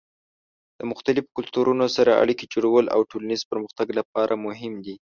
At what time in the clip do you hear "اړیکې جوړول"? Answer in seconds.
2.23-2.85